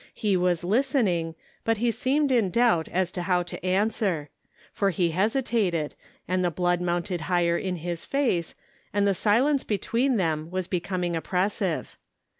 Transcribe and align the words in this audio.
He 0.15 0.35
was 0.35 0.63
listening, 0.63 1.35
but 1.63 1.77
he 1.77 1.91
seemed 1.91 2.31
in 2.31 2.49
doubt 2.49 2.87
as 2.87 3.11
to 3.11 3.21
how 3.21 3.43
to 3.43 3.63
answer; 3.63 4.29
for 4.73 4.89
he 4.89 5.11
hesitated, 5.11 5.93
and 6.27 6.43
the 6.43 6.49
blood 6.49 6.81
mounted 6.81 7.21
higher 7.29 7.55
in 7.55 7.75
his 7.75 8.03
face, 8.03 8.55
and 8.91 9.07
the 9.07 9.13
silence 9.13 9.63
between 9.63 10.17
them 10.17 10.49
was 10.49 10.67
becoming 10.67 11.15
op 11.15 11.25
pressive. 11.25 11.97